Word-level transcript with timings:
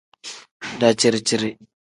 Daciri-ciri. 0.79 1.51